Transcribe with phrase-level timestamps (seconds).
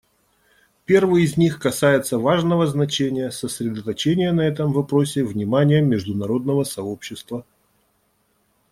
[0.85, 7.45] Первый из них касается важного значения сосредоточения на этом вопросе внимания международного сообщества.